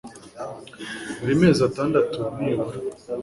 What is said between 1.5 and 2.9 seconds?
atandatu nibura